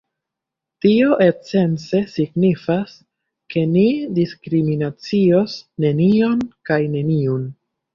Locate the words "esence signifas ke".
1.25-3.67